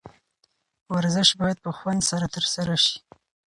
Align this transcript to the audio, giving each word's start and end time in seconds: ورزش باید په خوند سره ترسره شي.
ورزش 0.95 1.29
باید 1.39 1.57
په 1.65 1.71
خوند 1.77 2.01
سره 2.09 2.25
ترسره 2.35 2.75
شي. 2.83 2.95